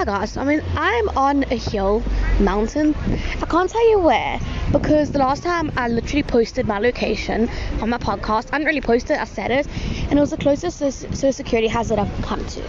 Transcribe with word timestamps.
Hi 0.00 0.06
guys, 0.06 0.34
I 0.38 0.44
mean 0.44 0.62
I'm 0.76 1.10
on 1.10 1.42
a 1.50 1.56
hill, 1.56 2.02
mountain. 2.38 2.94
I 3.42 3.44
can't 3.44 3.68
tell 3.68 3.90
you 3.90 3.98
where 3.98 4.40
because 4.72 5.10
the 5.10 5.18
last 5.18 5.42
time 5.42 5.70
I 5.76 5.88
literally 5.88 6.22
posted 6.22 6.66
my 6.66 6.78
location 6.78 7.50
on 7.82 7.90
my 7.90 7.98
podcast, 7.98 8.46
I 8.50 8.56
didn't 8.56 8.68
really 8.68 8.80
post 8.80 9.10
it, 9.10 9.18
I 9.20 9.24
said 9.24 9.50
it, 9.50 9.66
and 10.08 10.18
it 10.18 10.20
was 10.22 10.30
the 10.30 10.38
closest 10.38 10.78
social 10.78 11.32
security 11.34 11.68
hazard 11.68 11.98
I've 11.98 12.22
come 12.22 12.42
to. 12.46 12.62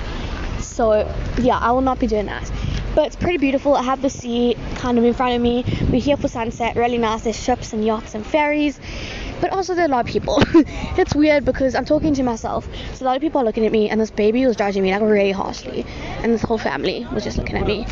So 0.60 1.10
yeah, 1.40 1.58
I 1.58 1.72
will 1.72 1.80
not 1.80 2.00
be 2.00 2.08
doing 2.08 2.26
that. 2.26 2.52
But 2.96 3.08
it's 3.08 3.16
pretty 3.16 3.38
beautiful. 3.38 3.76
I 3.76 3.84
have 3.84 4.02
the 4.02 4.10
sea 4.10 4.58
kind 4.76 4.98
of 4.98 5.06
in 5.06 5.14
front 5.14 5.34
of 5.34 5.42
me. 5.42 5.64
We're 5.90 6.02
here 6.02 6.18
for 6.18 6.28
sunset, 6.28 6.76
really 6.76 6.98
nice. 6.98 7.22
There's 7.22 7.42
ships 7.42 7.72
and 7.72 7.86
yachts 7.86 8.14
and 8.14 8.26
ferries 8.26 8.78
but 9.42 9.52
also 9.52 9.74
there 9.74 9.84
are 9.84 9.88
a 9.88 9.92
lot 9.92 10.06
of 10.06 10.12
people. 10.12 10.38
it's 10.98 11.16
weird 11.16 11.44
because 11.44 11.76
I'm 11.76 11.86
talking 11.86 12.14
to 12.14 12.24
myself, 12.24 12.68
so 12.94 13.04
a 13.04 13.08
lot 13.08 13.16
of 13.16 13.22
people 13.22 13.42
are 13.42 13.44
looking 13.44 13.66
at 13.66 13.72
me, 13.72 13.90
and 13.90 14.00
this 14.00 14.12
baby 14.12 14.46
was 14.46 14.56
judging 14.56 14.84
me 14.84 14.92
like 14.92 15.02
really 15.02 15.32
harshly, 15.32 15.84
and 16.22 16.32
this 16.32 16.44
whole 16.44 16.60
family 16.60 17.06
was 17.12 17.24
just 17.24 17.38
looking 17.38 17.58
at 17.58 17.66
me. 17.66 17.86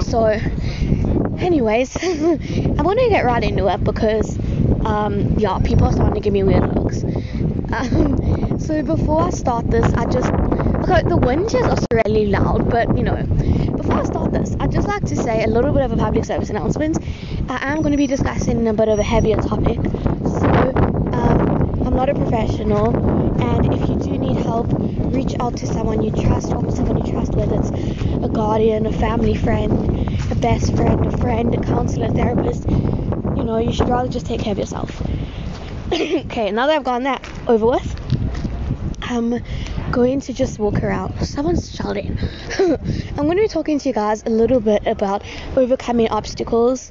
So, 0.00 0.24
anyways, 1.38 1.96
I'm 2.02 2.76
gonna 2.76 3.08
get 3.10 3.24
right 3.24 3.44
into 3.44 3.68
it 3.68 3.84
because, 3.84 4.36
um, 4.84 5.38
yeah, 5.38 5.58
people 5.58 5.86
are 5.86 5.92
starting 5.92 6.14
to 6.14 6.20
give 6.20 6.32
me 6.32 6.42
weird 6.42 6.74
looks. 6.74 7.04
Um, 7.72 8.58
so 8.58 8.82
before 8.82 9.22
I 9.22 9.30
start 9.30 9.70
this, 9.70 9.92
I 9.92 10.06
just 10.06 10.30
okay, 10.84 11.02
the 11.02 11.16
wind 11.16 11.46
is 11.54 11.66
also 11.66 11.86
really 11.92 12.26
loud, 12.26 12.68
but 12.70 12.96
you 12.96 13.04
know, 13.04 13.22
before 13.76 14.00
I 14.00 14.04
start 14.04 14.32
this, 14.32 14.54
I'd 14.60 14.72
just 14.72 14.86
like 14.86 15.04
to 15.04 15.16
say 15.16 15.44
a 15.44 15.46
little 15.46 15.72
bit 15.72 15.82
of 15.82 15.92
a 15.92 15.96
public 15.96 16.24
service 16.24 16.50
announcement. 16.50 16.98
I 17.48 17.72
am 17.72 17.78
going 17.78 17.92
to 17.92 17.96
be 17.98 18.06
discussing 18.06 18.66
a 18.68 18.72
bit 18.72 18.88
of 18.88 18.98
a 18.98 19.02
heavier 19.02 19.36
topic, 19.36 19.78
I'm 21.94 21.98
not 21.98 22.08
a 22.08 22.14
professional, 22.14 22.92
and 23.40 23.72
if 23.72 23.88
you 23.88 23.94
do 23.94 24.18
need 24.18 24.36
help, 24.36 24.66
reach 25.12 25.32
out 25.38 25.56
to 25.58 25.64
someone 25.64 26.02
you 26.02 26.10
trust, 26.10 26.48
someone 26.48 26.96
you 26.96 27.04
trust, 27.04 27.36
whether 27.36 27.54
it's 27.54 27.70
a 28.20 28.28
guardian, 28.28 28.84
a 28.86 28.90
family 28.90 29.36
friend, 29.36 29.96
a 30.28 30.34
best 30.34 30.74
friend, 30.74 31.06
a 31.06 31.10
friend, 31.18 31.54
a 31.54 31.58
counselor, 31.58 32.06
a 32.06 32.10
therapist. 32.10 32.68
You 33.36 33.44
know, 33.44 33.58
you 33.58 33.72
should 33.72 33.88
rather 33.88 34.08
just 34.08 34.26
take 34.26 34.40
care 34.40 34.50
of 34.50 34.58
yourself. 34.58 35.00
okay, 35.92 36.50
now 36.50 36.66
that 36.66 36.74
I've 36.74 36.82
gotten 36.82 37.04
that 37.04 37.24
over 37.46 37.64
with, 37.64 37.94
I'm 39.02 39.34
going 39.94 40.20
to 40.20 40.32
just 40.32 40.58
walk 40.58 40.82
around. 40.82 41.14
Someone's 41.24 41.72
shouting. 41.72 42.18
I'm 42.58 43.26
going 43.28 43.36
to 43.36 43.42
be 43.42 43.48
talking 43.48 43.78
to 43.78 43.88
you 43.88 43.94
guys 43.94 44.24
a 44.26 44.30
little 44.30 44.58
bit 44.58 44.84
about 44.86 45.22
overcoming 45.56 46.08
obstacles, 46.08 46.90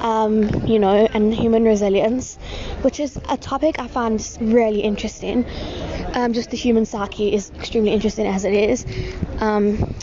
um, 0.00 0.66
you 0.66 0.80
know, 0.80 1.08
and 1.14 1.32
human 1.32 1.64
resilience 1.64 2.36
which 2.82 2.98
is 2.98 3.18
a 3.28 3.36
topic 3.36 3.78
I 3.78 3.86
find 3.86 4.20
really 4.40 4.80
interesting. 4.80 5.46
Um, 6.14 6.32
just 6.32 6.50
the 6.50 6.56
human 6.56 6.84
psyche 6.84 7.32
is 7.32 7.50
extremely 7.52 7.92
interesting 7.92 8.26
as 8.26 8.44
it 8.44 8.54
is. 8.54 8.84
Um, 9.38 9.94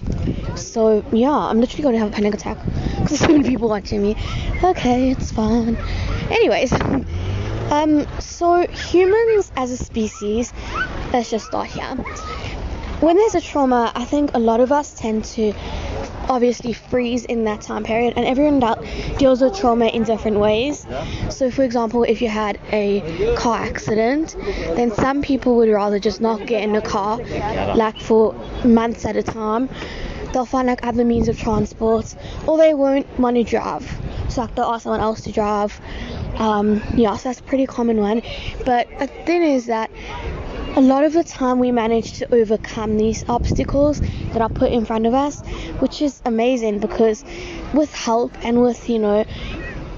so 0.55 1.03
yeah, 1.11 1.31
I'm 1.31 1.59
literally 1.59 1.83
going 1.83 1.93
to 1.93 1.99
have 1.99 2.09
a 2.09 2.15
panic 2.15 2.33
attack 2.33 2.57
because 2.63 3.09
there's 3.09 3.19
so 3.19 3.27
many 3.27 3.47
people 3.47 3.69
watching 3.69 4.01
me. 4.01 4.15
Okay, 4.63 5.11
it's 5.11 5.31
fine. 5.31 5.75
Anyways, 6.29 6.71
um, 7.71 8.07
so 8.19 8.65
humans 8.67 9.51
as 9.55 9.71
a 9.71 9.77
species, 9.77 10.53
let's 11.11 11.29
just 11.29 11.45
start 11.45 11.67
here. 11.67 11.95
When 12.99 13.15
there's 13.15 13.35
a 13.35 13.41
trauma, 13.41 13.91
I 13.95 14.05
think 14.05 14.31
a 14.33 14.39
lot 14.39 14.59
of 14.59 14.71
us 14.71 14.93
tend 14.93 15.23
to 15.25 15.53
obviously 16.29 16.73
freeze 16.73 17.25
in 17.25 17.45
that 17.45 17.61
time 17.61 17.83
period 17.83 18.13
and 18.16 18.25
everyone 18.25 18.59
deals 19.17 19.41
with 19.41 19.57
trauma 19.57 19.88
in 19.88 20.03
different 20.03 20.38
ways. 20.38 20.85
So 21.29 21.49
for 21.49 21.63
example 21.63 22.03
if 22.03 22.21
you 22.21 22.29
had 22.29 22.59
a 22.71 23.35
car 23.35 23.57
accident 23.57 24.35
then 24.75 24.91
some 24.91 25.23
people 25.23 25.55
would 25.57 25.69
rather 25.69 25.97
just 25.97 26.21
not 26.21 26.45
get 26.45 26.63
in 26.63 26.75
a 26.75 26.81
car 26.81 27.17
like 27.75 27.99
for 27.99 28.33
months 28.63 29.05
at 29.05 29.16
a 29.16 29.23
time. 29.23 29.69
They'll 30.31 30.45
find 30.45 30.67
like 30.67 30.85
other 30.85 31.03
means 31.03 31.27
of 31.27 31.39
transport 31.39 32.16
or 32.45 32.59
they 32.59 32.75
won't 32.75 33.07
want 33.17 33.38
to 33.38 33.44
drive. 33.44 33.89
So 34.29 34.41
like 34.41 34.53
they'll 34.53 34.66
ask 34.66 34.83
someone 34.83 35.01
else 35.01 35.21
to 35.21 35.31
drive. 35.31 35.81
Um, 36.35 36.83
yeah 36.94 37.16
so 37.16 37.29
that's 37.29 37.39
a 37.39 37.44
pretty 37.44 37.66
common 37.66 37.97
one. 37.97 38.21
But 38.66 38.88
the 39.00 39.07
thing 39.07 39.41
is 39.41 39.66
that 39.66 39.89
a 40.79 40.81
lot 40.81 41.03
of 41.03 41.12
the 41.12 41.25
time 41.25 41.59
we 41.59 41.73
manage 41.73 42.13
to 42.13 42.34
overcome 42.34 42.95
these 42.95 43.25
obstacles 43.28 44.00
that 44.31 44.41
are 44.41 44.47
put 44.47 44.72
in 44.72 44.85
front 44.85 45.06
of 45.06 45.13
us, 45.13 45.41
which 45.81 46.01
is 46.01 46.22
amazing 46.23 46.79
because 46.79 47.25
with 47.73 47.94
help 47.94 48.31
and 48.45 48.62
with, 48.62 48.90
you 48.90 48.97
know, 48.97 49.25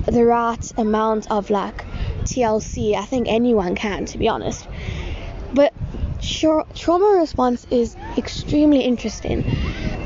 the 0.08 0.25
right 0.25 0.72
amount 0.78 1.30
of 1.30 1.52
like 1.52 1.86
TLC, 2.24 2.96
I 2.96 3.06
think 3.06 3.28
anyone 3.30 3.75
can, 3.75 4.06
to 4.06 4.18
be 4.18 4.28
honest. 4.28 4.68
But 5.53 5.72
sure, 6.19 6.66
trauma 6.74 7.19
response 7.19 7.68
is 7.69 7.96
extremely 8.18 8.80
interesting. 8.80 9.46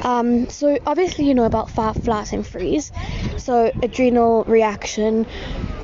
Um, 0.03 0.50
so 0.50 0.78
obviously 0.86 1.24
you 1.25 1.36
know 1.36 1.46
about 1.46 1.69
fight, 1.69 1.96
flight, 2.03 2.34
and 2.34 2.46
freeze. 2.46 2.92
So 3.38 3.72
adrenal 3.81 4.44
reaction, 4.44 5.25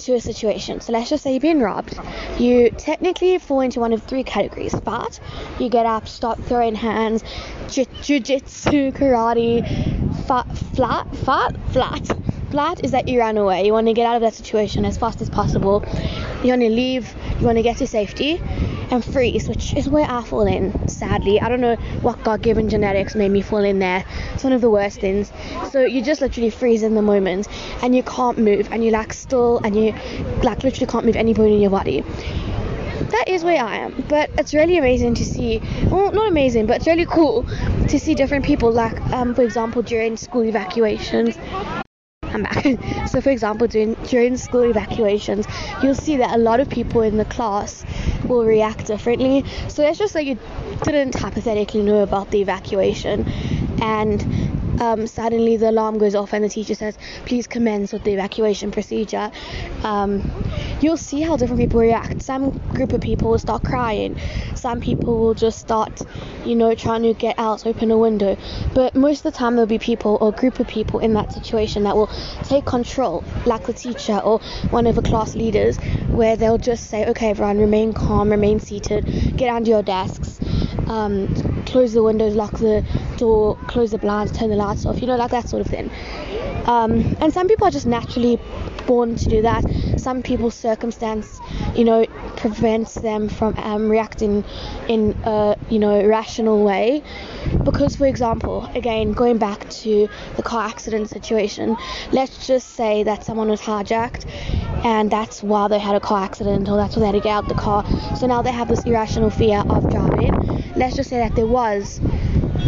to 0.06 0.16
a 0.16 0.22
situation. 0.22 0.82
So 0.82 0.94
let's 0.94 1.10
just 1.10 1.24
say 1.24 1.32
you're 1.32 1.40
being 1.40 1.62
robbed. 1.62 2.00
You 2.40 2.70
technically 2.72 3.38
fall 3.38 3.62
into 3.62 3.80
one 3.80 3.94
of 3.94 4.04
three 4.04 4.24
categories. 4.24 4.74
But 4.74 5.20
you 5.60 5.70
get 5.70 5.86
up, 5.86 6.08
stop 6.08 6.40
throwing 6.42 6.76
hands, 6.76 7.24
jiu-jitsu, 7.70 8.92
karate, 8.92 9.66
fat, 10.28 10.46
flat, 10.76 11.16
fat, 11.18 11.56
flat. 11.72 12.08
Flat 12.52 12.84
is 12.84 12.92
that 12.92 13.08
you 13.08 13.20
ran 13.20 13.38
away. 13.38 13.66
You 13.66 13.72
want 13.72 13.88
to 13.88 13.94
get 13.94 14.06
out 14.06 14.16
of 14.16 14.22
that 14.22 14.34
situation 14.34 14.84
as 14.84 14.98
fast 14.98 15.22
as 15.22 15.30
possible. 15.30 15.84
You 16.44 16.50
want 16.50 16.62
to 16.62 16.70
leave. 16.70 17.16
Want 17.42 17.58
to 17.58 17.64
get 17.64 17.78
to 17.78 17.88
safety 17.88 18.40
and 18.92 19.04
freeze, 19.04 19.50
which 19.50 19.74
is 19.74 19.90
where 19.90 20.06
I 20.08 20.24
fall 20.24 20.46
in, 20.46 20.88
sadly. 20.88 21.42
I 21.42 21.50
don't 21.50 21.60
know 21.60 21.76
what 22.02 22.24
God 22.24 22.44
given 22.44 22.70
genetics 22.70 23.16
made 23.16 23.32
me 23.32 23.42
fall 23.42 23.64
in 23.64 23.80
there. 23.80 24.06
It's 24.34 24.44
one 24.44 24.54
of 24.54 24.62
the 24.62 24.70
worst 24.70 25.00
things. 25.00 25.32
So 25.72 25.82
you 25.84 26.04
just 26.04 26.22
literally 26.22 26.52
freeze 26.52 26.84
in 26.84 26.94
the 26.94 27.02
moment 27.02 27.48
and 27.82 27.96
you 27.96 28.04
can't 28.04 28.38
move 28.38 28.70
and 28.72 28.86
you 28.86 28.92
like 28.92 29.12
still 29.14 29.60
and 29.64 29.76
you 29.76 29.92
like 30.44 30.64
literally 30.64 30.86
can't 30.86 31.04
move 31.04 31.16
any 31.16 31.34
bone 31.34 31.52
in 31.52 31.60
your 31.60 31.72
body. 31.72 32.02
That 32.02 33.26
is 33.28 33.44
where 33.44 33.62
I 33.62 33.78
am, 33.78 34.06
but 34.08 34.30
it's 34.38 34.54
really 34.54 34.78
amazing 34.78 35.16
to 35.16 35.26
see. 35.26 35.62
Well, 35.86 36.12
not 36.12 36.30
amazing, 36.30 36.68
but 36.68 36.78
it's 36.78 36.88
really 36.88 37.08
cool 37.08 37.44
to 37.88 38.00
see 38.00 38.14
different 38.14 38.46
people. 38.46 38.72
Like, 38.72 39.02
um, 39.12 39.34
for 39.34 39.42
example, 39.42 39.82
during 39.82 40.16
school 40.16 40.44
evacuations, 40.46 41.36
Back. 42.32 42.64
so, 43.08 43.20
for 43.20 43.30
example, 43.30 43.68
during, 43.68 43.96
during 44.06 44.38
school 44.38 44.64
evacuations, 44.64 45.46
you'll 45.84 45.96
see 45.96 46.18
that 46.18 46.34
a 46.34 46.38
lot 46.38 46.60
of 46.60 46.70
people 46.70 47.02
in 47.02 47.18
the 47.18 47.26
class 47.26 47.86
will 48.26 48.46
react 48.46 48.88
differently. 48.88 49.44
So, 49.68 49.84
let's 49.84 50.00
just 50.00 50.14
say 50.14 50.22
you 50.24 50.40
didn't 50.84 51.16
hypothetically 51.16 51.82
know 51.82 52.02
about 52.04 52.32
the 52.32 52.42
evacuation 52.42 53.28
and 53.82 54.22
um, 54.82 55.06
suddenly 55.06 55.58
the 55.58 55.70
alarm 55.70 56.00
goes 56.00 56.16
off 56.16 56.34
and 56.34 56.44
the 56.44 56.50
teacher 56.50 56.74
says, 56.74 56.98
please 57.28 57.46
commence 57.46 57.94
with 57.94 58.04
the 58.04 58.14
evacuation 58.14 58.72
procedure. 58.72 59.32
Um, 59.84 60.30
you'll 60.82 60.98
see 60.98 61.22
how 61.22 61.38
different 61.38 61.62
people 61.62 61.80
react. 61.80 62.24
Some 62.24 62.50
group 62.74 62.92
of 62.92 63.00
people 63.00 63.30
will 63.30 63.40
start 63.40 63.64
crying. 63.64 64.18
Some 64.56 64.82
people 64.82 65.20
will 65.20 65.36
just 65.36 65.60
start, 65.60 66.02
you 66.46 66.56
know, 66.56 66.74
trying 66.74 67.04
to 67.04 67.14
get 67.14 67.38
out, 67.38 67.68
open 67.68 67.92
a 67.92 67.98
window. 67.98 68.38
But 68.74 68.96
most 68.96 69.24
of 69.24 69.32
the 69.32 69.38
time, 69.38 69.56
there'll 69.56 69.68
be 69.68 69.78
people 69.78 70.18
or 70.20 70.32
group 70.32 70.60
of 70.60 70.68
people 70.68 71.00
in 71.00 71.14
that 71.14 71.32
situation 71.32 71.84
that 71.84 71.96
will 71.96 72.10
take 72.44 72.66
control, 72.66 73.24
like 73.46 73.68
the 73.68 73.74
teacher 73.74 74.18
or 74.18 74.40
one 74.72 74.88
of 74.88 74.96
the 74.96 75.04
class 75.04 75.36
leaders, 75.36 75.78
where 76.08 76.36
they'll 76.36 76.58
just 76.58 76.90
say, 76.90 77.08
okay, 77.10 77.30
everyone, 77.30 77.60
remain 77.60 77.94
calm, 77.94 78.32
remain 78.32 78.60
seated, 78.60 79.06
get 79.38 79.54
under 79.54 79.70
your 79.70 79.84
desks. 79.84 80.40
Um, 80.88 81.51
close 81.66 81.94
the 81.94 82.04
windows, 82.04 82.36
lock 82.36 82.52
the 82.54 82.84
door, 83.18 83.58
close 83.68 83.92
the 83.92 83.98
blinds, 83.98 84.32
turn 84.32 84.50
the 84.50 84.56
lights 84.56 84.86
off, 84.86 85.02
you 85.02 85.08
know, 85.08 85.16
like 85.16 85.32
that 85.32 85.48
sort 85.48 85.62
of 85.62 85.68
thing. 85.68 85.90
Um, 86.66 87.16
and 87.20 87.34
some 87.34 87.48
people 87.48 87.68
are 87.68 87.72
just 87.72 87.88
naturally 87.88 88.40
born 88.86 89.16
to 89.16 89.30
do 89.30 89.42
that. 89.42 89.66
Some 89.98 90.22
people's 90.22 90.56
circumstance, 90.56 91.40
you 91.76 91.84
know, 91.84 92.06
prevents 92.38 92.96
them 92.96 93.30
from 93.30 93.54
um, 93.58 93.90
reacting 93.90 94.44
in 94.88 95.16
a, 95.24 95.56
you 95.70 95.80
know, 95.80 96.06
rational 96.06 96.64
way. 96.64 97.04
Because, 97.64 97.96
for 97.96 98.06
example, 98.06 98.66
again, 98.76 99.14
going 99.14 99.38
back 99.38 99.70
to 99.70 100.08
the 100.36 100.44
car 100.44 100.68
accident 100.68 101.10
situation, 101.10 101.78
let's 102.12 102.48
just 102.48 102.70
say 102.70 103.04
that 103.04 103.24
someone 103.24 103.50
was 103.50 103.62
hijacked 103.62 104.26
and 104.84 105.12
that's 105.12 105.44
why 105.44 105.68
they 105.68 105.80
had 105.80 105.96
a 105.96 106.00
car 106.00 106.24
accident 106.24 106.68
or 106.70 106.78
that's 106.78 106.96
why 106.96 107.02
they 107.02 107.06
had 107.08 107.16
to 107.16 107.22
get 107.22 107.32
out 107.32 107.48
the 107.48 107.56
car. 107.56 107.86
So 108.18 108.28
now 108.28 108.42
they 108.42 108.52
have 108.52 108.68
this 108.68 108.84
irrational 108.84 109.30
fear 109.30 109.64
of 109.70 109.90
driving. 109.90 110.61
Let's 110.82 110.96
just 110.96 111.12
say 111.12 111.20
that 111.20 111.36
there 111.36 111.46
was 111.46 112.00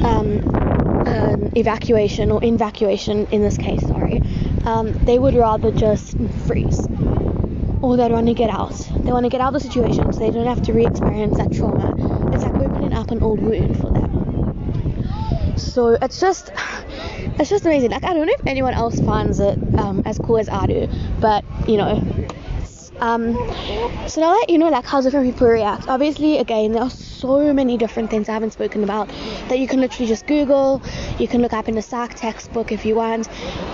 um, 0.04 1.50
evacuation 1.56 2.30
or 2.30 2.44
evacuation 2.44 3.26
in 3.32 3.42
this 3.42 3.58
case, 3.58 3.82
sorry, 3.88 4.22
um, 4.66 4.94
they 5.06 5.18
would 5.18 5.34
rather 5.34 5.72
just 5.72 6.16
freeze 6.46 6.88
or 7.82 7.98
they'd 7.98 8.12
want 8.12 8.28
to 8.28 8.36
get 8.36 8.52
out. 8.52 8.76
They 9.00 9.12
want 9.12 9.26
to 9.26 9.32
get 9.32 9.42
out 9.42 9.48
of 9.48 9.54
the 9.54 9.68
situation 9.68 10.14
so 10.14 10.20
they 10.20 10.30
don't 10.30 10.46
have 10.46 10.62
to 10.62 10.74
re 10.74 10.86
experience 10.86 11.38
that 11.38 11.52
trauma. 11.54 11.96
It's 12.32 12.44
like 12.44 12.54
opening 12.54 12.94
up 12.94 13.10
an 13.10 13.24
old 13.24 13.42
wound 13.42 13.78
for 13.82 13.90
them. 13.90 15.58
So 15.58 15.98
it's 16.00 16.20
just. 16.20 16.52
It's 17.40 17.50
just 17.50 17.66
amazing. 17.66 17.90
Like 17.90 18.04
I 18.04 18.14
don't 18.14 18.28
know 18.28 18.34
if 18.38 18.46
anyone 18.46 18.76
else 18.76 19.00
finds 19.00 19.40
it 19.40 19.58
um, 19.80 20.04
as 20.06 20.20
cool 20.20 20.38
as 20.38 20.48
I 20.50 20.68
do, 20.68 20.88
but 21.20 21.44
you 21.68 21.78
know, 21.78 22.23
Um, 23.04 23.34
so 24.08 24.22
now 24.22 24.32
that 24.40 24.46
you 24.48 24.58
know 24.58 24.70
like 24.70 24.86
how 24.86 25.02
different 25.02 25.26
people 25.26 25.48
react, 25.48 25.90
obviously 25.90 26.38
again 26.38 26.72
there 26.72 26.84
are 26.84 26.90
so 26.90 27.54
many 27.54 27.78
different 27.78 28.10
things 28.10 28.30
I 28.30 28.32
haven't 28.32 28.52
spoken 28.52 28.82
about 28.82 29.10
that 29.50 29.60
you 29.60 29.68
can 29.68 29.82
literally 29.82 30.08
just 30.08 30.26
Google. 30.26 30.82
You 31.20 31.28
can 31.28 31.42
look 31.42 31.52
up 31.52 31.68
in 31.68 31.76
the 31.76 31.82
SAC 31.82 32.16
textbook 32.16 32.72
if 32.72 32.86
you 32.86 32.96
want. 32.96 33.28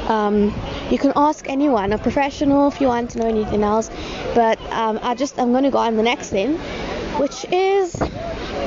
Um, 0.09 0.45
you 0.89 0.97
can 0.97 1.13
ask 1.15 1.47
anyone, 1.47 1.93
a 1.93 1.99
professional, 1.99 2.69
if 2.69 2.81
you 2.81 2.87
want 2.87 3.11
to 3.11 3.19
know 3.19 3.27
anything 3.27 3.61
else. 3.61 3.91
But 4.33 4.59
um, 4.71 4.97
I 5.03 5.13
just 5.13 5.37
I'm 5.37 5.51
going 5.51 5.63
to 5.63 5.69
go 5.69 5.77
on 5.77 5.95
the 5.95 6.03
next 6.03 6.31
thing, 6.31 6.57
which 7.19 7.45
is 7.51 7.95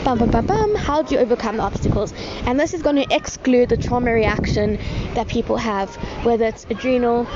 bum, 0.04 0.18
bum, 0.18 0.30
bum, 0.30 0.46
bum, 0.46 0.76
how 0.76 1.02
do 1.02 1.16
you 1.16 1.20
overcome 1.20 1.56
the 1.56 1.64
obstacles? 1.64 2.14
And 2.46 2.60
this 2.60 2.72
is 2.72 2.82
going 2.82 2.96
to 3.04 3.12
exclude 3.12 3.68
the 3.68 3.76
trauma 3.76 4.12
reaction 4.12 4.78
that 5.14 5.26
people 5.26 5.56
have, 5.56 5.90
whether 6.24 6.44
it's 6.44 6.66
adrenal. 6.70 7.26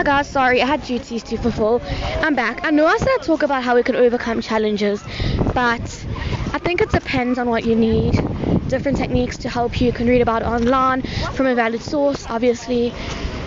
Hi 0.00 0.04
guys, 0.04 0.30
sorry, 0.30 0.62
I 0.62 0.64
had 0.64 0.82
duties 0.82 1.22
to 1.24 1.36
fulfill. 1.36 1.82
I'm 2.22 2.34
back. 2.34 2.64
I 2.64 2.70
know 2.70 2.86
I 2.86 2.96
said 2.96 3.08
I'd 3.18 3.22
talk 3.22 3.42
about 3.42 3.62
how 3.62 3.74
we 3.74 3.82
can 3.82 3.96
overcome 3.96 4.40
challenges, 4.40 5.02
but 5.52 6.06
I 6.54 6.58
think 6.58 6.80
it 6.80 6.88
depends 6.88 7.38
on 7.38 7.50
what 7.50 7.66
you 7.66 7.76
need. 7.76 8.14
Different 8.70 8.96
techniques 8.96 9.36
to 9.36 9.50
help 9.50 9.78
you. 9.78 9.88
You 9.88 9.92
can 9.92 10.08
read 10.08 10.22
about 10.22 10.42
online 10.42 11.02
from 11.34 11.48
a 11.48 11.54
valid 11.54 11.82
source, 11.82 12.24
obviously. 12.30 12.94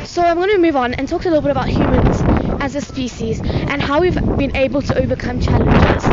So 0.06 0.22
I'm 0.22 0.38
going 0.38 0.52
to 0.52 0.60
move 0.60 0.76
on 0.76 0.94
and 0.94 1.08
talk 1.08 1.26
a 1.26 1.30
little 1.30 1.42
bit 1.42 1.50
about 1.50 1.70
humans 1.70 2.22
as 2.62 2.76
a 2.76 2.82
species 2.82 3.42
and 3.42 3.82
how 3.82 4.02
we've 4.02 4.38
been 4.38 4.56
able 4.56 4.84
to 4.84 4.96
overcome 4.96 5.42
challenges. 5.42 6.04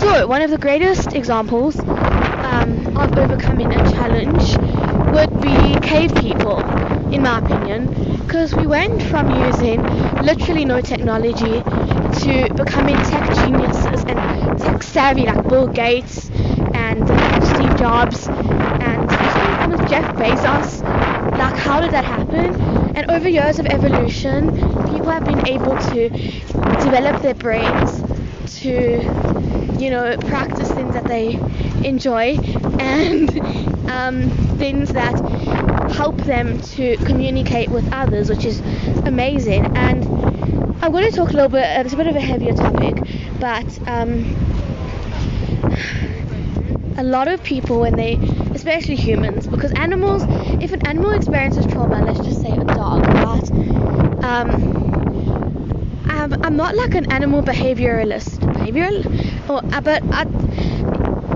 So 0.00 0.26
one 0.26 0.42
of 0.42 0.50
the 0.50 0.58
greatest 0.58 1.12
examples 1.14 1.76
of 3.04 3.12
overcoming 3.16 3.72
a 3.72 3.80
challenge 3.80 4.58
would 5.04 5.40
be 5.40 5.76
cave 5.78 6.14
people, 6.14 6.70
in 7.10 7.22
my 7.22 7.38
opinion, 7.38 7.88
because 8.26 8.54
we 8.54 8.66
went 8.66 9.02
from 9.02 9.30
using 9.30 9.86
literally 10.20 10.64
no 10.64 10.80
technology 10.80 11.64
to 12.12 12.50
becoming 12.54 13.00
tech 13.02 13.30
geniuses 13.30 14.04
and 14.04 14.24
tech 14.56 14.82
savvy 14.82 15.26
like 15.26 15.46
Bill 15.46 15.68
Gates 15.68 16.30
and 16.72 17.10
Steve 17.40 17.74
Jobs 17.74 18.30
and 18.80 19.10
Jeff 19.10 20.08
Bezos. 20.16 20.82
Like, 21.34 21.56
how 21.56 21.80
did 21.80 21.92
that 21.92 22.04
happen? 22.04 22.56
And 22.94 23.10
over 23.10 23.28
years 23.28 23.58
of 23.58 23.66
evolution, 23.66 24.52
people 24.86 25.10
have 25.12 25.24
been 25.24 25.46
able 25.46 25.76
to 25.76 26.10
develop 26.76 27.18
their 27.20 27.34
brains 27.34 28.04
to, 28.60 29.04
you 29.78 29.90
know, 29.90 30.16
practice 30.18 30.70
things 30.70 30.94
that 30.94 31.06
they 31.06 31.40
enjoy 31.84 32.38
and 32.80 33.30
um, 33.90 34.30
things 34.58 34.92
that 34.92 35.18
help 35.90 36.16
them 36.18 36.60
to 36.62 36.96
communicate 36.98 37.70
with 37.70 37.92
others, 37.92 38.28
which 38.30 38.44
is 38.44 38.60
amazing. 39.06 39.76
And 39.76 40.04
I'm 40.82 40.92
going 40.92 41.10
to 41.10 41.16
talk 41.16 41.30
a 41.30 41.32
little 41.32 41.48
bit, 41.48 41.64
it's 41.84 41.92
a 41.92 41.96
bit 41.96 42.06
of 42.06 42.16
a 42.16 42.20
heavier 42.20 42.54
topic, 42.54 42.96
but 43.38 43.88
um, 43.88 44.24
a 46.96 47.02
lot 47.02 47.28
of 47.28 47.42
people, 47.42 47.80
when 47.80 47.96
they, 47.96 48.14
especially 48.54 48.96
humans, 48.96 49.46
because 49.46 49.72
animals, 49.72 50.24
if 50.62 50.72
an 50.72 50.86
animal 50.86 51.12
experiences 51.12 51.66
trauma, 51.66 52.02
let's 52.02 52.20
just 52.20 52.40
say 52.40 52.50
a 52.56 52.64
dog, 52.64 53.02
but 53.20 53.50
Um, 54.22 54.68
I'm, 56.04 56.34
I'm 56.44 56.56
not 56.56 56.74
like 56.76 56.94
an 56.94 57.10
animal 57.12 57.42
behavioralist, 57.42 58.40
behavioral, 58.52 59.04
or, 59.48 59.62
uh, 59.74 59.80
but 59.80 60.02
I, 60.12 60.24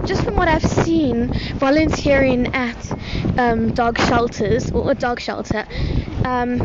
just 0.07 0.23
from 0.25 0.37
what 0.37 0.49
I've 0.49 0.65
seen 0.65 1.33
volunteering 1.57 2.55
at 2.55 3.39
um, 3.39 3.73
dog 3.73 3.99
shelters 3.99 4.71
or 4.71 4.91
a 4.91 4.95
dog 4.95 5.21
shelter, 5.21 5.67
um, 6.25 6.59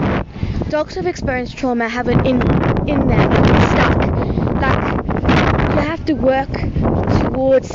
dogs 0.70 0.96
who've 0.96 1.08
experienced 1.08 1.58
trauma 1.58 1.88
have 1.88 2.08
it 2.08 2.26
in 2.26 2.42
in 2.88 3.08
them 3.08 3.32
stuck. 3.72 3.98
Like 4.62 4.84
you 5.74 5.82
have 5.82 6.04
to 6.06 6.14
work 6.14 6.52
towards 7.22 7.70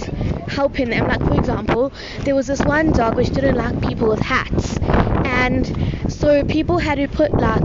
helping 0.48 0.90
them. 0.90 1.06
Like 1.06 1.20
for 1.24 1.34
example, 1.34 1.92
there 2.20 2.34
was 2.34 2.46
this 2.46 2.60
one 2.60 2.92
dog 2.92 3.16
which 3.16 3.30
didn't 3.30 3.56
like 3.56 3.80
people 3.80 4.08
with 4.08 4.20
hats, 4.20 4.78
and 5.24 6.12
so 6.12 6.44
people 6.44 6.78
had 6.78 6.96
to 6.96 7.08
put 7.08 7.32
like 7.32 7.64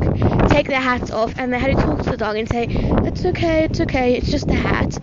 take 0.50 0.68
their 0.68 0.82
hats 0.82 1.12
off, 1.12 1.34
and 1.38 1.54
they 1.54 1.60
had 1.60 1.76
to 1.76 1.82
talk 1.82 2.02
to 2.04 2.12
the 2.12 2.18
dog 2.18 2.38
and 2.38 2.48
say, 2.48 2.68
"It's 2.70 3.26
okay, 3.26 3.66
it's 3.66 3.80
okay, 3.82 4.16
it's 4.16 4.30
just 4.32 4.50
a 4.50 4.56
hat." 4.56 4.98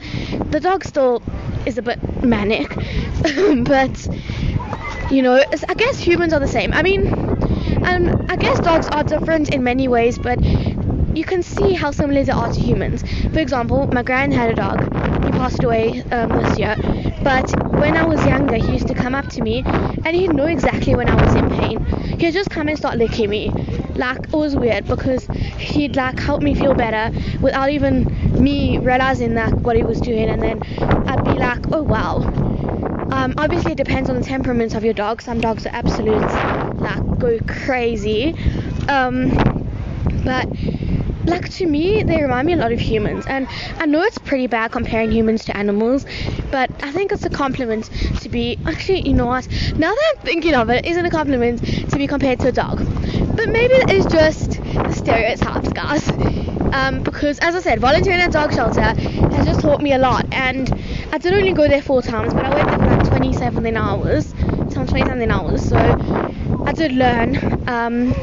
The 0.50 0.60
dog 0.60 0.84
still 0.84 1.22
is 1.66 1.78
a 1.78 1.82
bit 1.82 1.98
manic, 2.26 2.68
but 3.64 4.08
you 5.10 5.22
know, 5.22 5.42
I 5.68 5.74
guess 5.74 5.98
humans 5.98 6.32
are 6.32 6.40
the 6.40 6.48
same. 6.48 6.72
I 6.72 6.82
mean, 6.82 7.06
um, 7.86 8.26
I 8.28 8.36
guess 8.36 8.58
dogs 8.60 8.88
are 8.88 9.04
different 9.04 9.50
in 9.50 9.62
many 9.62 9.88
ways, 9.88 10.18
but 10.18 10.40
you 10.42 11.24
can 11.24 11.42
see 11.42 11.74
how 11.74 11.90
similar 11.92 12.24
they 12.24 12.32
are 12.32 12.48
to 12.48 12.60
humans. 12.60 13.02
For 13.32 13.38
example, 13.38 13.86
my 13.88 14.02
grand 14.02 14.34
had 14.34 14.50
a 14.50 14.54
dog. 14.54 14.82
He 15.24 15.32
passed 15.32 15.62
away 15.62 16.02
um, 16.10 16.34
this 16.34 16.58
year. 16.58 16.76
But 17.22 17.50
when 17.72 17.96
I 17.96 18.04
was 18.04 18.24
younger, 18.24 18.56
he 18.56 18.72
used 18.72 18.88
to 18.88 18.94
come 18.94 19.14
up 19.14 19.28
to 19.28 19.42
me 19.42 19.62
and 19.66 20.08
he'd 20.14 20.32
know 20.34 20.46
exactly 20.46 20.94
when 20.94 21.08
I 21.08 21.14
was 21.16 21.34
in 21.34 21.48
pain. 21.48 21.84
He'd 22.18 22.32
just 22.32 22.50
come 22.50 22.68
and 22.68 22.76
start 22.76 22.96
licking 22.98 23.30
me. 23.30 23.50
Like, 23.94 24.18
it 24.24 24.32
was 24.32 24.54
weird 24.56 24.86
because 24.86 25.26
he'd 25.58 25.96
like 25.96 26.18
help 26.18 26.42
me 26.42 26.54
feel 26.54 26.74
better 26.74 27.16
without 27.40 27.70
even 27.70 28.04
me 28.42 28.78
realizing 28.78 29.34
that 29.34 29.54
what 29.54 29.76
he 29.76 29.82
was 29.84 30.00
doing. 30.00 30.28
And 30.28 30.42
then 30.42 30.60
like, 31.38 31.72
oh 31.72 31.82
wow. 31.82 32.18
Um, 33.10 33.34
obviously, 33.38 33.72
it 33.72 33.78
depends 33.78 34.10
on 34.10 34.16
the 34.16 34.22
temperament 34.22 34.74
of 34.74 34.84
your 34.84 34.94
dog. 34.94 35.22
Some 35.22 35.40
dogs 35.40 35.64
are 35.66 35.74
absolute, 35.74 36.30
like, 36.80 37.18
go 37.18 37.38
crazy. 37.46 38.34
Um, 38.88 39.30
but 40.24 40.48
like 41.26 41.48
to 41.48 41.66
me 41.66 42.02
they 42.04 42.22
remind 42.22 42.46
me 42.46 42.52
a 42.52 42.56
lot 42.56 42.72
of 42.72 42.78
humans 42.78 43.26
and 43.26 43.48
i 43.78 43.86
know 43.86 44.00
it's 44.02 44.18
pretty 44.18 44.46
bad 44.46 44.70
comparing 44.70 45.10
humans 45.10 45.44
to 45.44 45.56
animals 45.56 46.06
but 46.50 46.70
i 46.84 46.92
think 46.92 47.10
it's 47.10 47.24
a 47.24 47.30
compliment 47.30 47.90
to 48.20 48.28
be 48.28 48.56
actually 48.66 49.00
you 49.00 49.12
know 49.12 49.26
what 49.26 49.46
now 49.76 49.92
that 49.92 50.14
i'm 50.14 50.22
thinking 50.22 50.54
of 50.54 50.70
it 50.70 50.84
isn't 50.86 51.04
a 51.04 51.10
compliment 51.10 51.58
to 51.90 51.98
be 51.98 52.06
compared 52.06 52.38
to 52.38 52.48
a 52.48 52.52
dog 52.52 52.78
but 53.36 53.48
maybe 53.48 53.74
it 53.74 53.90
is 53.90 54.06
just 54.06 54.52
stereotypes 54.92 55.72
guys 55.72 56.08
um, 56.72 57.02
because 57.02 57.38
as 57.40 57.54
i 57.54 57.60
said 57.60 57.80
volunteering 57.80 58.20
at 58.20 58.28
a 58.28 58.32
dog 58.32 58.52
shelter 58.52 58.80
has 58.80 59.44
just 59.44 59.60
taught 59.60 59.80
me 59.82 59.92
a 59.92 59.98
lot 59.98 60.24
and 60.32 60.68
i 61.16 61.18
did 61.18 61.32
only 61.32 61.54
go 61.54 61.66
there 61.66 61.80
four 61.80 62.02
times 62.02 62.34
but 62.34 62.44
i 62.44 62.50
went 62.50 62.68
there 62.68 62.76
for 62.78 62.86
like 62.86 63.02
27 63.02 63.74
hours 63.74 64.34
some 64.68 64.86
20 64.86 65.06
something 65.06 65.30
hours 65.30 65.62
so 65.62 65.96
i 66.66 66.72
did 66.72 66.92
learn. 66.92 67.38
Um, 67.66 68.14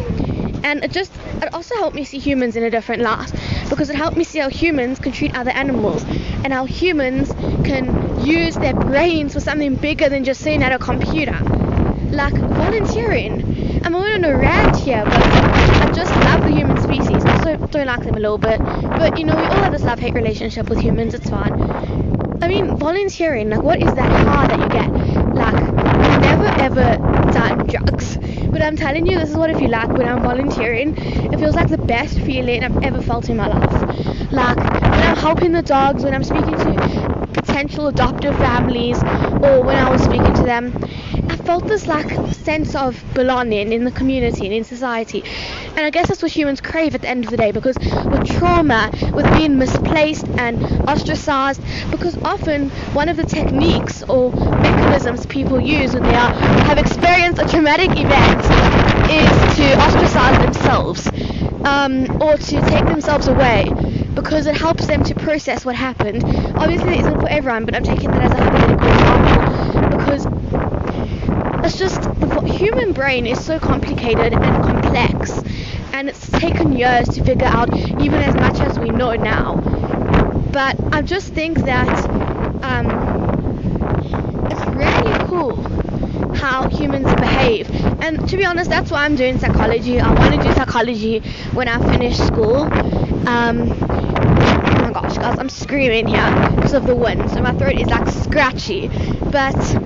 and 0.63 0.84
it 0.84 0.92
just 0.92 1.12
it 1.42 1.51
also 1.54 1.75
helped 1.75 1.95
me 1.95 2.04
see 2.04 2.19
humans 2.19 2.56
in 2.56 2.63
a 2.63 2.69
different 2.69 3.01
light 3.01 3.34
because 3.69 3.90
it 3.90 3.95
helped 3.95 4.16
me 4.16 4.24
see 4.24 4.38
how 4.38 4.48
humans 4.48 5.00
can 5.00 5.12
treat 5.12 5.36
other 5.36 5.50
animals 5.51 6.06
and 6.44 6.54
how 6.54 6.66
humans 6.66 7.36
can 7.63 8.00
use 8.16 8.57
their 8.57 8.75
brains 8.75 9.34
for 9.34 9.39
something 9.39 9.75
bigger 9.75 10.07
than 10.07 10.24
just 10.24 10.42
sitting 10.42 10.62
at 10.62 10.72
a 10.72 10.78
computer. 10.80 11.42
Like 12.12 12.38
volunteering. 12.38 13.44
I'm 13.84 13.96
on 13.96 14.24
a 14.24 14.38
rant 14.38 14.75
here 14.75 15.06
but 15.07 15.25
i 15.81 15.88
just 15.88 16.16
love 16.16 16.44
the 16.44 16.51
human 16.51 16.77
species. 16.77 17.25
I 17.25 17.32
also 17.32 17.58
don't 17.72 17.88
like 17.88 18.03
them 18.03 18.17
a 18.17 18.20
little 18.20 18.38
bit 18.38 18.62
but 18.96 19.17
you 19.17 19.25
know 19.25 19.38
we 19.38 19.48
all 19.48 19.62
have 19.62 19.72
this 19.72 19.84
love-hate 19.84 20.13
relationship 20.13 20.70
with 20.70 20.79
humans 20.79 21.13
it's 21.15 21.29
fine 21.29 21.56
i 22.43 22.47
mean 22.47 22.75
volunteering 22.75 23.50
like 23.50 23.62
what 23.63 23.81
is 23.81 23.93
that 23.95 24.12
high 24.12 24.45
that 24.45 24.59
you 24.59 24.69
get 24.69 24.91
like 25.33 25.59
i've 26.03 26.17
never 26.17 26.50
ever 26.57 26.97
done 27.31 27.65
drugs 27.65 28.19
but 28.51 28.62
I'm 28.62 28.77
telling 28.77 29.07
you, 29.07 29.17
this 29.17 29.31
is 29.31 29.35
what 29.35 29.50
I 29.50 29.55
feel 29.55 29.71
like 29.71 29.97
when 29.97 30.07
I'm 30.07 30.21
volunteering. 30.21 30.93
It 31.31 31.38
feels 31.39 31.55
like 31.55 31.69
the 31.69 31.79
best 31.79 32.19
feeling 32.19 32.63
I've 32.63 32.77
ever 32.83 33.01
felt 33.01 33.27
in 33.29 33.38
my 33.38 33.47
life. 33.47 33.83
Like 34.31 34.59
when 34.93 35.03
I'm 35.03 35.15
helping 35.15 35.51
the 35.53 35.63
dogs, 35.63 36.03
when 36.03 36.13
I'm 36.13 36.23
speaking 36.23 36.59
to 36.59 36.77
potential 37.33 37.88
adoptive 37.88 38.38
families, 38.38 39.03
or 39.41 39.63
when 39.63 39.77
I 39.77 39.88
was 39.89 40.03
speaking 40.03 40.35
to 40.35 40.43
them, 40.43 40.75
I 41.29 41.35
felt 41.38 41.65
this 41.65 41.88
like 41.88 42.12
sense 42.31 42.75
of 42.75 43.03
belonging 43.15 43.73
in 43.73 43.83
the 43.83 43.91
community 43.91 44.45
and 44.45 44.53
in 44.53 44.63
society. 44.63 45.23
And 45.75 45.86
I 45.86 45.89
guess 45.89 46.08
that's 46.08 46.22
what 46.22 46.32
humans 46.32 46.62
crave 46.62 46.94
at 46.96 47.01
the 47.01 47.10
end 47.10 47.25
of 47.25 47.32
the 47.32 47.38
day 47.38 47.51
because 47.51 47.77
with 48.10 48.24
trauma, 48.24 48.92
with 49.13 49.32
being 49.32 49.58
misplaced 49.58 50.27
and 50.38 50.60
ostracized, 50.88 51.62
because 51.89 52.15
often 52.24 52.70
one 52.94 53.10
of 53.10 53.18
the 53.18 53.25
techniques 53.25 54.03
or 54.03 54.32
mechanisms 54.60 55.25
people 55.25 55.60
use 55.60 55.94
when 55.94 56.03
they 56.03 56.15
are, 56.15 56.30
have 56.30 56.77
experienced 56.77 57.42
a 57.42 57.46
traumatic 57.46 57.98
event 57.98 58.51
is 59.10 59.46
to 59.56 59.74
ostracize 59.82 60.38
themselves 60.38 61.08
um, 61.65 62.08
or 62.22 62.38
to 62.38 62.62
take 62.62 62.86
themselves 62.88 63.27
away 63.27 63.74
because 64.13 64.46
it 64.46 64.56
helps 64.56 64.86
them 64.88 65.03
to 65.03 65.15
process 65.15 65.65
what 65.65 65.75
happened. 65.75 66.24
Obviously, 66.56 66.92
it 66.92 67.00
isn't 67.00 67.20
for 67.20 67.27
everyone, 67.30 67.65
but 67.65 67.75
I'm 67.75 67.84
taking 67.84 68.12
that 68.12 68.22
as 68.22 68.34
a 68.34 68.38
hypothetical 68.38 68.88
example 68.88 69.44
because 69.89 70.27
it's 71.63 71.77
just 71.77 72.03
the 72.20 72.42
human 72.42 72.92
brain 72.94 73.25
is 73.25 73.39
so 73.44 73.60
complicated 73.60 74.38
and 74.44 74.62
complex, 74.62 75.42
and 76.03 76.10
it's 76.10 76.29
taken 76.29 76.74
years 76.74 77.07
to 77.07 77.24
figure 77.24 77.48
out 77.48 77.74
even 77.98 78.22
as 78.22 78.36
much 78.36 78.60
as 78.60 78.77
we 78.77 78.91
know 78.91 79.15
now. 79.15 79.55
But 80.51 80.75
I 80.91 81.01
just 81.01 81.33
think 81.33 81.60
that 81.60 82.10
um, 82.62 83.10
it's 84.50 84.67
really 84.67 85.15
cool 85.15 85.63
how 86.33 86.67
humans 86.67 87.13
behave. 87.15 87.69
And 88.01 88.27
to 88.27 88.38
be 88.38 88.45
honest, 88.45 88.69
that's 88.69 88.91
why 88.91 89.05
I'm 89.05 89.15
doing 89.15 89.38
psychology. 89.39 90.00
I 90.00 90.12
want 90.12 90.33
to 90.33 90.39
do 90.39 90.51
psychology 90.51 91.19
when 91.53 91.67
I 91.67 91.79
finish 91.79 92.17
school. 92.17 92.69
Um, 93.25 93.77
oh 94.65 94.79
my 94.79 94.91
gosh, 94.91 95.17
guys, 95.17 95.38
I'm 95.38 95.50
screaming 95.50 96.07
here 96.07 96.33
because 96.55 96.74
of 96.74 96.86
the 96.86 96.95
wind, 96.95 97.31
so 97.31 97.41
my 97.41 97.53
throat 97.53 97.75
is 97.75 97.89
like 97.89 98.10
scratchy. 98.10 98.89
But 99.31 99.77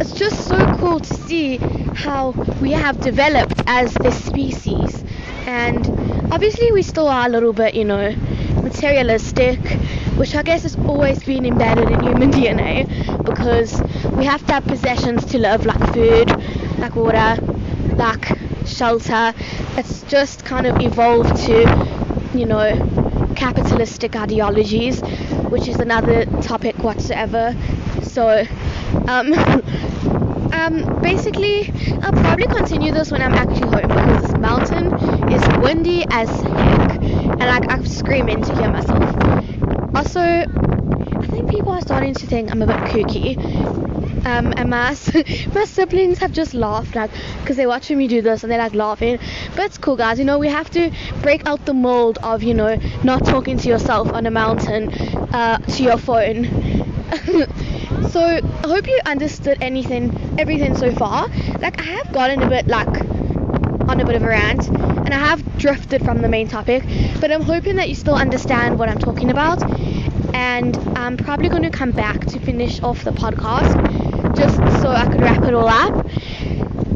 it's 0.00 0.12
just 0.12 0.46
so 0.46 0.66
cool 0.66 1.00
to 1.00 1.14
see 1.14 1.58
how 2.02 2.32
we 2.60 2.72
have 2.72 3.00
developed 3.00 3.62
as 3.66 3.98
a 4.04 4.12
species. 4.12 5.04
And 5.46 5.86
obviously, 6.30 6.72
we 6.72 6.82
still 6.82 7.08
are 7.08 7.26
a 7.26 7.28
little 7.28 7.52
bit, 7.52 7.74
you 7.74 7.84
know, 7.84 8.14
materialistic, 8.62 9.58
which 10.16 10.34
I 10.34 10.42
guess 10.42 10.62
has 10.62 10.76
always 10.86 11.22
been 11.22 11.46
embedded 11.46 11.90
in 11.90 12.02
human 12.02 12.30
DNA 12.36 12.86
because 13.24 13.82
we 14.14 14.24
have 14.24 14.44
to 14.46 14.52
have 14.54 14.66
possessions 14.66 15.24
to 15.26 15.38
live, 15.38 15.64
like 15.66 15.82
food, 15.92 16.36
like 16.78 16.94
water, 16.96 17.36
like 17.96 18.24
shelter. 18.66 19.32
It's 19.76 20.02
just 20.04 20.44
kind 20.44 20.66
of 20.66 20.76
evolved 20.80 21.36
to, 21.46 21.66
you 22.32 22.46
know, 22.46 22.78
capitalistic 23.36 24.16
ideologies, 24.16 25.00
which 25.48 25.68
is 25.68 25.80
another 25.80 26.26
topic 26.40 26.76
whatsoever. 26.82 27.54
So, 28.02 28.44
um, 29.08 29.32
um, 30.52 31.00
basically, 31.00 31.72
I'll 32.02 32.12
probably 32.12 32.46
continue 32.48 32.92
this 32.92 33.10
when 33.10 33.22
I'm 33.22 33.34
actually 33.34 33.68
home 33.68 33.90
because 33.92 34.20
this 34.20 34.34
mountain 34.34 34.92
is 35.30 35.48
windy 35.48 36.04
as 36.10 36.40
heck, 36.40 37.00
and 37.02 37.40
like 37.40 37.70
I'm 37.70 37.84
screaming 37.86 38.42
to 38.42 38.54
hear 38.54 38.68
myself. 38.68 39.08
Also, 39.94 40.20
I 40.20 41.26
think 41.28 41.48
people 41.48 41.72
are 41.72 41.80
starting 41.82 42.14
to 42.14 42.26
think 42.26 42.50
I'm 42.50 42.62
a 42.62 42.66
bit 42.66 42.84
kooky. 42.84 43.36
Um, 44.26 44.52
and 44.56 44.68
my, 44.70 44.90
my 45.54 45.64
siblings 45.64 46.18
have 46.18 46.32
just 46.32 46.52
laughed 46.52 46.94
like 46.94 47.10
because 47.40 47.56
they're 47.56 47.68
watching 47.68 47.96
me 47.96 48.06
do 48.06 48.20
this 48.22 48.42
and 48.42 48.50
they're 48.52 48.58
like 48.58 48.74
laughing 48.74 49.18
but 49.56 49.60
it's 49.64 49.78
cool 49.78 49.96
guys 49.96 50.18
you 50.18 50.26
know 50.26 50.38
we 50.38 50.48
have 50.48 50.68
to 50.70 50.90
break 51.22 51.46
out 51.46 51.64
the 51.64 51.72
mold 51.72 52.18
of 52.22 52.42
you 52.42 52.52
know 52.52 52.76
not 53.02 53.24
talking 53.24 53.56
to 53.56 53.68
yourself 53.68 54.12
on 54.12 54.26
a 54.26 54.30
mountain 54.30 54.90
uh, 55.32 55.56
to 55.58 55.82
your 55.82 55.96
phone 55.96 56.44
so 58.10 58.40
hope 58.70 58.86
you 58.86 59.00
understood 59.04 59.58
anything 59.60 60.04
everything 60.38 60.76
so 60.76 60.92
far 60.92 61.26
like 61.58 61.80
I 61.80 61.84
have 61.98 62.12
gotten 62.12 62.40
a 62.40 62.46
bit 62.46 62.68
like 62.68 62.86
on 63.88 63.98
a 63.98 64.04
bit 64.04 64.14
of 64.14 64.22
a 64.22 64.28
rant 64.28 64.68
and 64.68 65.12
I 65.12 65.18
have 65.18 65.58
drifted 65.58 66.04
from 66.04 66.22
the 66.22 66.28
main 66.28 66.46
topic 66.46 66.84
but 67.20 67.32
I'm 67.32 67.42
hoping 67.42 67.74
that 67.76 67.88
you 67.88 67.96
still 67.96 68.14
understand 68.14 68.78
what 68.78 68.88
I'm 68.88 69.00
talking 69.00 69.28
about 69.30 69.60
and 70.34 70.76
I'm 70.96 71.16
probably 71.16 71.48
going 71.48 71.64
to 71.64 71.70
come 71.70 71.90
back 71.90 72.26
to 72.26 72.38
finish 72.38 72.80
off 72.80 73.02
the 73.02 73.10
podcast 73.10 73.74
just 74.36 74.80
so 74.80 74.90
I 74.90 75.06
could 75.06 75.20
wrap 75.20 75.42
it 75.42 75.54
all 75.54 75.68
up. 75.68 75.94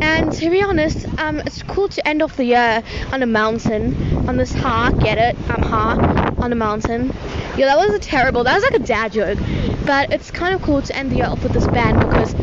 And 0.01 0.33
to 0.33 0.51
be 0.51 0.63
honest, 0.63 1.07
um, 1.19 1.41
it's 1.41 1.63
cool 1.65 1.89
to 1.89 2.07
end 2.07 2.23
off 2.23 2.37
the 2.37 2.45
year 2.45 2.83
on 3.13 3.23
a 3.23 3.27
mountain, 3.27 4.29
on 4.29 4.37
this 4.37 4.53
ha, 4.53 4.93
get 5.01 5.19
it? 5.19 5.37
I'm 5.51 5.63
ha, 5.63 5.99
on 6.41 6.53
a 6.53 6.57
mountain. 6.57 7.09
Yeah, 7.57 7.67
that 7.67 7.77
was 7.79 7.95
a 7.95 7.99
terrible, 7.99 8.45
that 8.45 8.55
was 8.55 8.63
like 8.63 8.81
a 8.81 8.85
dad 8.85 9.13
joke. 9.13 9.39
But 9.87 10.13
it's 10.13 10.31
kind 10.31 10.55
of 10.55 10.63
cool 10.63 10.83
to 10.83 10.97
end 10.97 11.11
the 11.11 11.17
year 11.17 11.27
off 11.27 11.43
with 11.43 11.53
this 11.53 11.67
band 11.67 12.01
because 12.01 12.35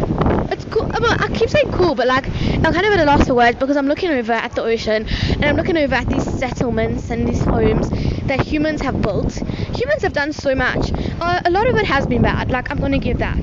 it's 0.51 0.65
cool. 0.65 0.87
I, 0.93 1.17
I 1.19 1.27
keep 1.29 1.49
saying 1.49 1.71
cool, 1.71 1.95
but 1.95 2.07
like 2.07 2.25
I'm 2.27 2.61
kind 2.61 2.85
of 2.85 2.93
at 2.93 2.99
a 2.99 3.05
loss 3.05 3.27
for 3.27 3.33
words 3.33 3.57
because 3.57 3.77
I'm 3.77 3.87
looking 3.87 4.11
over 4.11 4.33
at 4.33 4.53
the 4.53 4.63
ocean 4.63 5.07
and 5.07 5.45
I'm 5.45 5.55
looking 5.55 5.77
over 5.77 5.95
at 5.95 6.07
these 6.09 6.23
settlements 6.23 7.09
and 7.09 7.27
these 7.27 7.43
homes 7.45 7.89
that 8.27 8.41
humans 8.41 8.81
have 8.81 9.01
built. 9.01 9.33
Humans 9.33 10.03
have 10.03 10.13
done 10.13 10.33
so 10.33 10.55
much. 10.55 10.91
Uh, 11.19 11.41
a 11.45 11.49
lot 11.49 11.67
of 11.67 11.75
it 11.77 11.85
has 11.85 12.05
been 12.05 12.21
bad. 12.21 12.51
Like 12.51 12.69
I'm 12.69 12.79
gonna 12.79 12.99
give 12.99 13.19
that 13.19 13.37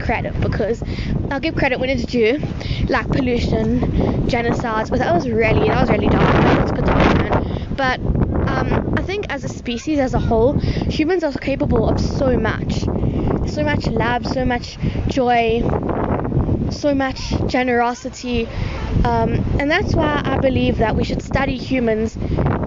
credit 0.00 0.38
because 0.40 0.82
I'll 1.30 1.40
give 1.40 1.54
credit 1.54 1.80
when 1.80 1.90
it's 1.90 2.04
due, 2.04 2.38
like 2.88 3.10
pollution, 3.10 3.80
genocides. 4.28 4.90
But 4.90 4.98
that 4.98 5.14
was 5.14 5.28
really 5.28 5.68
that 5.68 5.80
was 5.80 5.90
really 5.90 6.08
dark. 6.08 6.40
Good 6.74 6.84
document. 6.84 7.76
But 7.76 8.00
um, 8.48 8.94
I 8.96 9.02
think 9.02 9.26
as 9.28 9.44
a 9.44 9.48
species 9.48 9.98
as 9.98 10.14
a 10.14 10.18
whole, 10.18 10.54
humans 10.90 11.22
are 11.24 11.32
capable 11.32 11.88
of 11.88 12.00
so 12.00 12.36
much, 12.36 12.88
so 13.46 13.62
much 13.64 13.88
love, 13.88 14.26
so 14.26 14.44
much 14.44 14.78
joy, 15.08 15.60
so 16.70 16.94
much 16.94 17.18
generosity. 17.46 18.46
Um, 19.04 19.34
and 19.58 19.70
that's 19.70 19.94
why 19.94 20.20
I 20.24 20.36
believe 20.36 20.78
that 20.78 20.96
we 20.96 21.04
should 21.04 21.22
study 21.22 21.56
humans 21.56 22.16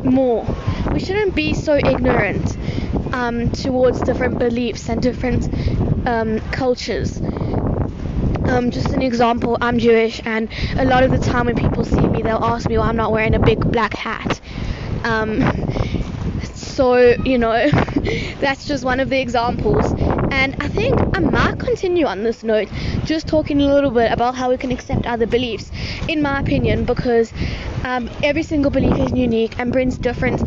more. 0.03 0.45
We 0.93 0.99
shouldn't 0.99 1.35
be 1.35 1.53
so 1.53 1.75
ignorant 1.75 2.57
um, 3.13 3.51
towards 3.51 4.01
different 4.01 4.39
beliefs 4.39 4.89
and 4.89 5.01
different 5.01 5.47
um, 6.07 6.39
cultures. 6.51 7.21
Um, 8.47 8.71
just 8.71 8.91
an 8.91 9.01
example, 9.01 9.57
I'm 9.61 9.79
Jewish, 9.79 10.21
and 10.25 10.49
a 10.77 10.85
lot 10.85 11.03
of 11.03 11.11
the 11.11 11.19
time 11.19 11.45
when 11.45 11.55
people 11.55 11.85
see 11.85 12.07
me, 12.07 12.21
they'll 12.21 12.43
ask 12.43 12.67
me 12.67 12.77
why 12.77 12.87
I'm 12.87 12.95
not 12.95 13.11
wearing 13.11 13.33
a 13.35 13.39
big 13.39 13.59
black 13.71 13.93
hat. 13.93 14.41
Um, 15.03 15.41
so, 16.43 17.15
you 17.23 17.37
know, 17.37 17.69
that's 18.39 18.65
just 18.67 18.83
one 18.83 18.99
of 18.99 19.09
the 19.09 19.19
examples. 19.19 19.93
And 20.31 20.55
I 20.61 20.69
think 20.69 21.03
I 21.13 21.19
might 21.19 21.59
continue 21.59 22.05
on 22.05 22.23
this 22.23 22.41
note, 22.41 22.69
just 23.03 23.27
talking 23.27 23.61
a 23.61 23.65
little 23.65 23.91
bit 23.91 24.11
about 24.13 24.33
how 24.33 24.50
we 24.50 24.57
can 24.57 24.71
accept 24.71 25.05
other 25.05 25.25
beliefs, 25.27 25.69
in 26.07 26.21
my 26.21 26.39
opinion, 26.39 26.85
because 26.85 27.33
um, 27.83 28.09
every 28.23 28.43
single 28.43 28.71
belief 28.71 28.97
is 28.97 29.11
unique 29.11 29.59
and 29.59 29.73
brings 29.73 29.97
different 29.97 30.41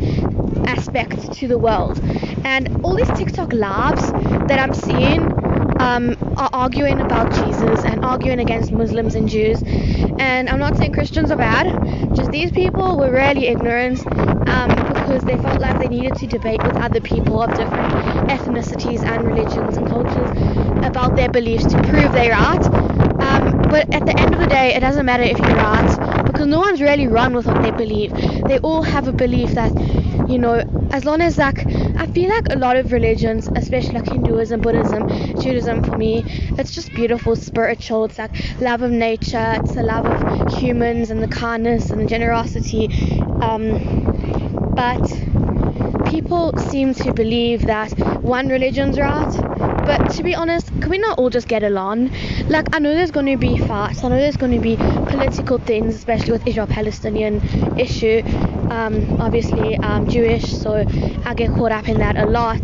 aspects 0.67 1.29
to 1.37 1.47
the 1.47 1.57
world. 1.59 2.01
And 2.43 2.83
all 2.83 2.95
these 2.95 3.11
TikTok 3.11 3.53
lives 3.53 4.11
that 4.47 4.57
I'm 4.59 4.73
seeing 4.73 5.31
um, 5.79 6.17
are 6.37 6.49
arguing 6.51 6.99
about 6.99 7.29
Jesus 7.29 7.85
and 7.85 8.03
arguing 8.03 8.39
against 8.39 8.71
Muslims 8.71 9.13
and 9.13 9.29
Jews. 9.29 9.61
And 10.17 10.49
I'm 10.49 10.59
not 10.59 10.75
saying 10.77 10.93
Christians 10.93 11.29
are 11.29 11.37
bad, 11.37 11.67
just 12.15 12.31
these 12.31 12.51
people 12.51 12.97
were 12.97 13.11
really 13.11 13.47
ignorant 13.47 14.05
um, 14.47 14.94
because 15.05 15.23
they 15.25 15.37
felt 15.37 15.59
like 15.59 15.77
they 15.77 15.87
needed 15.87 16.15
to 16.15 16.25
debate 16.27 16.63
with 16.63 16.75
other 16.77 16.99
people 16.99 17.41
of 17.41 17.53
different 17.53 17.93
ethnicities 18.27 19.03
and 19.03 19.23
religions 19.23 19.77
and 19.77 19.87
cultures 19.87 20.31
about 20.81 21.13
their 21.15 21.29
beliefs 21.29 21.67
to 21.67 21.79
prove 21.79 22.11
they're 22.11 22.31
right. 22.31 22.67
Um, 23.19 23.53
but 23.69 23.87
at 23.93 24.05
the 24.05 24.19
end 24.19 24.33
of 24.33 24.39
the 24.39 24.47
day, 24.47 24.73
it 24.75 24.79
doesn't 24.79 25.05
matter 25.05 25.23
if 25.23 25.39
you're 25.39 25.55
right 25.57 25.99
because 26.25 26.47
no 26.47 26.59
one's 26.59 26.81
really 26.81 27.07
run 27.07 27.33
with 27.35 27.45
what 27.45 27.61
they 27.61 27.71
believe. 27.71 28.13
They 28.47 28.57
all 28.59 28.81
have 28.81 29.07
a 29.07 29.13
belief 29.13 29.53
that, 29.53 29.73
you 30.27 30.39
know, 30.39 30.63
as 30.91 31.05
long 31.05 31.21
as 31.21 31.37
like 31.37 31.65
I 31.97 32.07
feel 32.07 32.29
like 32.29 32.47
a 32.49 32.55
lot 32.55 32.77
of 32.77 32.91
religions, 32.91 33.49
especially 33.55 33.93
like 33.95 34.07
Hinduism, 34.07 34.61
Buddhism, 34.61 35.05
Judaism, 35.37 35.81
for 35.81 35.93
me, 35.93 36.23
it's 36.57 36.71
just 36.71 36.93
beautiful, 36.93 37.35
spiritual. 37.35 38.05
It's 38.05 38.17
like 38.17 38.31
love 38.59 38.81
of 38.81 38.91
nature, 38.91 39.53
it's 39.63 39.73
the 39.75 39.83
love 39.83 40.07
of 40.07 40.23
humans 40.47 41.09
and 41.11 41.21
the 41.21 41.27
kindness 41.27 41.91
and 41.91 42.01
the 42.01 42.05
generosity. 42.05 42.89
Um, 43.41 44.14
but 44.75 45.01
people 46.05 46.53
seem 46.57 46.93
to 46.93 47.11
believe 47.11 47.65
that 47.65 47.91
one 48.21 48.47
religion's 48.49 48.97
right 48.99 49.43
but 49.85 50.09
to 50.09 50.23
be 50.23 50.33
honest, 50.33 50.67
can 50.81 50.89
we 50.89 50.97
not 50.97 51.19
all 51.19 51.29
just 51.29 51.47
get 51.47 51.61
along? 51.61 52.09
Like, 52.49 52.75
I 52.75 52.79
know 52.79 52.95
there's 52.95 53.11
going 53.11 53.27
to 53.27 53.37
be 53.37 53.55
fights, 53.55 54.03
I 54.03 54.09
know 54.09 54.17
there's 54.17 54.35
going 54.35 54.53
to 54.53 54.59
be 54.59 54.77
political 55.05 55.59
things, 55.59 55.93
especially 55.93 56.31
with 56.31 56.47
Israel-Palestinian 56.47 57.39
issue. 57.77 58.23
Um, 58.71 59.21
obviously, 59.21 59.79
I'm 59.83 60.07
Jewish, 60.07 60.55
so 60.55 60.85
I 61.23 61.33
get 61.35 61.51
caught 61.51 61.71
up 61.71 61.87
in 61.87 61.99
that 61.99 62.17
a 62.17 62.25
lot. 62.25 62.61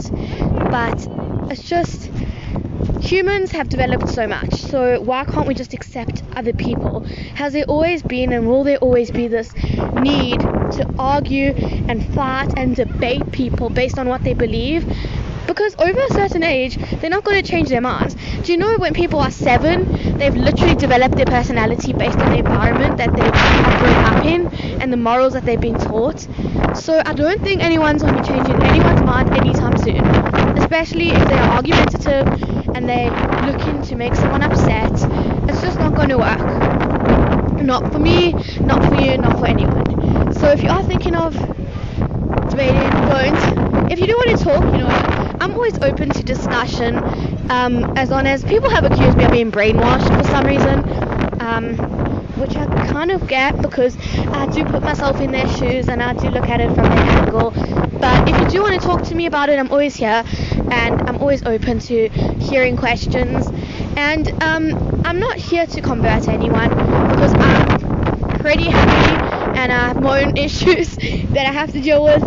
But 0.71 1.07
it's 1.51 1.69
just 1.69 2.09
humans 3.01 3.51
have 3.51 3.67
developed 3.67 4.07
so 4.07 4.27
much, 4.27 4.53
so 4.53 5.01
why 5.01 5.25
can't 5.25 5.47
we 5.47 5.53
just 5.55 5.73
accept 5.73 6.21
other 6.35 6.53
people? 6.53 7.01
Has 7.35 7.53
there 7.53 7.65
always 7.65 8.03
been 8.03 8.31
and 8.31 8.47
will 8.47 8.63
there 8.63 8.77
always 8.77 9.09
be 9.11 9.27
this 9.27 9.53
need 9.95 10.41
to 10.71 10.87
argue 10.99 11.53
and 11.87 12.03
fight 12.13 12.53
and 12.55 12.75
debate 12.75 13.31
people 13.31 13.69
based 13.69 13.97
on 13.97 14.07
what 14.07 14.23
they 14.23 14.33
believe? 14.33 14.85
because 15.47 15.75
over 15.79 15.99
a 15.99 16.13
certain 16.13 16.43
age, 16.43 16.77
they're 17.01 17.09
not 17.09 17.25
going 17.25 17.41
to 17.41 17.49
change 17.49 17.67
their 17.67 17.81
minds. 17.81 18.15
Do 18.43 18.53
you 18.53 18.57
know 18.57 18.77
when 18.77 18.93
people 18.93 19.19
are 19.19 19.31
seven, 19.31 19.85
they've 20.17 20.35
literally 20.35 20.75
developed 20.75 21.17
their 21.17 21.25
personality 21.25 21.91
based 21.91 22.21
on 22.21 22.29
the 22.29 22.37
environment 22.37 22.97
that 22.97 23.15
they 23.15 23.31
have 23.31 23.75
grown 23.75 23.99
up 24.05 24.23
in 24.23 24.47
and 24.79 24.93
the 24.93 24.97
morals 24.97 25.33
that 25.33 25.43
they've 25.43 25.59
been 25.59 25.77
taught? 25.77 26.25
So 26.73 27.01
I 27.05 27.13
don't 27.13 27.41
think 27.41 27.61
anyone's 27.61 28.01
going 28.01 28.15
to 28.15 28.21
be 28.21 28.25
changing 28.25 28.63
anyone's 28.63 29.01
mind 29.01 29.35
anytime 29.35 29.75
soon, 29.75 30.05
especially 30.55 31.09
if 31.09 31.27
they 31.27 31.37
are 31.37 31.57
argumentative 31.57 32.60
and 32.73 32.87
they're 32.87 33.11
looking 33.39 33.81
to 33.83 33.95
make 33.95 34.15
someone 34.15 34.41
upset. 34.43 34.91
It's 35.47 35.61
just 35.61 35.79
not 35.79 35.93
going 35.93 36.09
to 36.09 36.17
work. 36.19 36.47
Not 37.59 37.91
for 37.91 37.99
me, 37.99 38.35
not 38.59 38.83
for 38.83 38.95
you, 38.95 39.17
not 39.17 39.37
for 39.37 39.45
anyone. 39.45 40.31
So 40.33 40.49
if 40.51 40.63
you 40.63 40.69
are 40.69 40.83
thinking 40.83 41.15
of 41.15 41.35
debating, 42.47 43.01
don't. 43.03 43.39
If 43.89 43.99
you 43.99 44.07
do 44.07 44.15
want 44.15 44.37
to 44.37 44.43
talk, 44.43 44.71
you 44.71 44.79
know, 44.79 45.03
I'm 45.39 45.51
always 45.53 45.77
open 45.81 46.11
to 46.11 46.23
discussion 46.23 47.03
um, 47.49 47.85
as 47.95 48.09
long 48.09 48.25
as 48.27 48.43
people 48.43 48.69
have 48.69 48.85
accused 48.85 49.17
me 49.17 49.23
of 49.25 49.31
being 49.31 49.51
brainwashed 49.51 50.15
for 50.15 50.23
some 50.23 50.45
reason, 50.45 50.85
um, 51.39 51.77
which 52.35 52.55
I 52.55 52.67
kind 52.67 53.11
of 53.11 53.27
get 53.27 53.61
because 53.61 53.97
I 54.31 54.47
do 54.47 54.65
put 54.65 54.83
myself 54.83 55.19
in 55.19 55.31
their 55.31 55.47
shoes 55.47 55.89
and 55.89 56.01
I 56.01 56.13
do 56.13 56.29
look 56.29 56.49
at 56.49 56.61
it 56.61 56.71
from 56.71 56.89
their 56.89 57.03
angle. 57.03 57.51
But 57.99 58.27
if 58.27 58.37
you 58.39 58.45
do 58.45 58.61
want 58.61 58.79
to 58.79 58.85
talk 58.85 59.03
to 59.03 59.15
me 59.15 59.25
about 59.25 59.49
it, 59.49 59.59
I'm 59.59 59.69
always 59.71 59.95
here 59.95 60.23
and 60.71 61.00
always 61.21 61.43
open 61.43 61.79
to 61.79 62.09
hearing 62.39 62.75
questions. 62.75 63.47
And 63.95 64.29
um, 64.41 65.05
I'm 65.05 65.19
not 65.19 65.37
here 65.37 65.67
to 65.67 65.81
convert 65.81 66.27
anyone 66.27 66.69
because 67.09 67.33
I'm 67.35 68.39
pretty 68.39 68.69
happy 68.69 69.59
and 69.59 69.71
I 69.71 69.89
have 69.89 70.01
my 70.01 70.23
own 70.23 70.35
issues 70.47 70.97
that 70.97 71.45
I 71.45 71.51
have 71.53 71.71
to 71.73 71.81
deal 71.81 72.03
with 72.03 72.23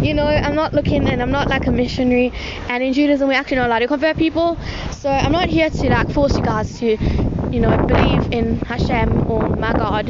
you 0.00 0.14
know, 0.14 0.26
I'm 0.26 0.54
not 0.54 0.72
looking 0.72 1.08
and 1.08 1.20
I'm 1.20 1.32
not 1.32 1.48
like 1.48 1.66
a 1.66 1.72
missionary. 1.72 2.32
And 2.68 2.84
in 2.84 2.92
Judaism, 2.92 3.28
we're 3.28 3.34
actually 3.34 3.56
not 3.56 3.66
allowed 3.66 3.80
to 3.80 3.88
convert 3.88 4.16
people. 4.16 4.56
So 4.92 5.10
I'm 5.10 5.32
not 5.32 5.48
here 5.48 5.70
to 5.70 5.88
like 5.90 6.10
force 6.12 6.36
you 6.36 6.44
guys 6.44 6.78
to, 6.78 6.96
you 7.50 7.60
know, 7.60 7.76
believe 7.86 8.32
in 8.32 8.60
Hashem 8.60 9.28
or 9.28 9.42
my 9.56 9.72
God. 9.72 10.08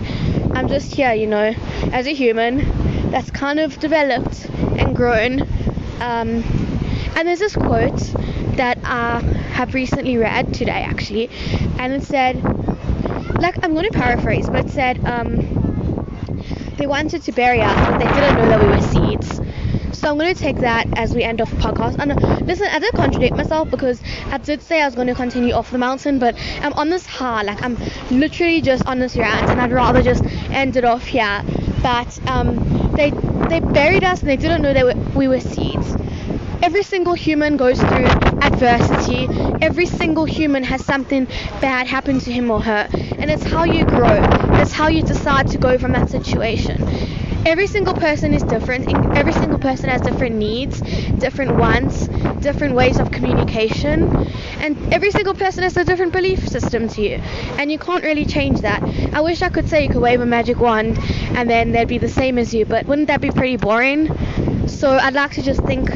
I'm 0.54 0.68
just 0.68 0.94
here, 0.94 1.14
you 1.14 1.26
know, 1.26 1.54
as 1.92 2.06
a 2.06 2.12
human 2.12 3.11
that's 3.11 3.30
kind 3.30 3.58
of 3.58 3.78
developed 3.78 4.44
and 4.76 4.94
grown. 4.94 5.49
Um, 6.00 6.42
and 7.18 7.26
there's 7.26 7.40
this 7.40 7.56
quote 7.56 7.96
that 8.56 8.78
I 8.84 9.20
have 9.50 9.75
recently 9.75 10.16
read 10.16 10.54
today, 10.54 10.84
actually, 10.84 11.28
and 11.78 11.92
it 11.92 12.04
said, 12.04 12.37
like, 13.40 13.56
I'm 13.64 13.75
going 13.75 13.90
to 13.90 13.98
paraphrase, 13.98 14.48
but 14.48 14.66
it 14.66 14.70
said, 14.70 15.04
um, 15.04 15.40
they 16.76 16.87
wanted 16.87 17.22
to 17.25 17.32
bury 17.32 17.62
us, 17.62 17.82
but 17.82 17.98
they 17.98 18.08
didn't 18.08 18.37
know 18.37 18.46
that 18.46 18.60
we 18.60 18.68
were 18.68 18.80
seeds. 18.80 19.40
So 19.92 20.10
I'm 20.10 20.18
going 20.18 20.32
to 20.32 20.40
take 20.40 20.58
that 20.58 20.87
as 20.96 21.12
we 21.14 21.25
end 21.25 21.40
off 21.40 21.50
the 21.50 21.56
podcast. 21.56 21.96
And 21.98 22.12
uh, 22.12 22.16
listen, 22.44 22.68
I 22.70 22.78
did 22.78 22.94
contradict 22.94 23.37
myself 23.37 23.68
because 23.68 24.00
I 24.26 24.38
did 24.38 24.62
say 24.62 24.80
I 24.80 24.87
was 24.87 24.94
going 24.94 25.08
to 25.08 25.14
continue 25.14 25.54
off 25.54 25.72
the 25.72 25.78
mountain, 25.78 26.20
but 26.20 26.37
I'm 26.62 26.72
on 26.75 26.88
this 26.90 27.04
high, 27.04 27.42
like 27.42 27.62
I'm 27.64 27.76
literally 28.10 28.60
just 28.62 28.87
on 28.87 29.00
this 29.00 29.16
rant, 29.16 29.50
and 29.50 29.60
I'd 29.60 29.72
rather 29.72 30.02
just 30.02 30.22
end 30.52 30.76
it 30.76 30.84
off 30.84 31.04
here. 31.04 31.42
But 31.82 32.20
um, 32.28 32.94
they 32.94 33.10
they 33.48 33.60
buried 33.60 34.04
us, 34.04 34.20
and 34.20 34.28
they 34.30 34.37
didn't 34.37 34.62
know 34.62 34.72
that 34.72 35.16
we 35.16 35.26
were 35.26 35.40
seeds. 35.40 35.96
Every 36.60 36.82
single 36.82 37.14
human 37.14 37.56
goes 37.56 37.78
through 37.78 38.06
adversity. 38.42 39.28
Every 39.62 39.86
single 39.86 40.24
human 40.24 40.64
has 40.64 40.84
something 40.84 41.26
bad 41.60 41.86
happen 41.86 42.18
to 42.20 42.32
him 42.32 42.50
or 42.50 42.60
her. 42.60 42.88
And 42.92 43.30
it's 43.30 43.44
how 43.44 43.64
you 43.64 43.84
grow. 43.84 44.18
It's 44.60 44.72
how 44.72 44.88
you 44.88 45.02
decide 45.02 45.48
to 45.48 45.58
go 45.58 45.78
from 45.78 45.92
that 45.92 46.10
situation. 46.10 46.82
Every 47.46 47.68
single 47.68 47.94
person 47.94 48.34
is 48.34 48.42
different. 48.42 49.16
Every 49.16 49.32
single 49.32 49.58
person 49.60 49.88
has 49.88 50.00
different 50.02 50.34
needs, 50.34 50.80
different 51.18 51.56
wants, 51.56 52.08
different 52.42 52.74
ways 52.74 52.98
of 52.98 53.12
communication. 53.12 54.16
And 54.60 54.92
every 54.92 55.12
single 55.12 55.34
person 55.34 55.62
has 55.62 55.76
a 55.76 55.84
different 55.84 56.12
belief 56.12 56.46
system 56.48 56.88
to 56.88 57.02
you. 57.02 57.14
And 57.56 57.70
you 57.70 57.78
can't 57.78 58.02
really 58.02 58.26
change 58.26 58.60
that. 58.62 58.82
I 59.14 59.20
wish 59.20 59.42
I 59.42 59.48
could 59.48 59.68
say 59.68 59.84
you 59.84 59.90
could 59.90 60.02
wave 60.02 60.20
a 60.20 60.26
magic 60.26 60.58
wand 60.58 60.98
and 61.36 61.48
then 61.48 61.70
they'd 61.70 61.88
be 61.88 61.98
the 61.98 62.08
same 62.08 62.36
as 62.36 62.52
you, 62.52 62.66
but 62.66 62.84
wouldn't 62.86 63.06
that 63.06 63.20
be 63.20 63.30
pretty 63.30 63.56
boring? 63.56 64.08
So 64.66 64.90
I'd 64.90 65.14
like 65.14 65.32
to 65.32 65.42
just 65.42 65.62
think 65.62 65.88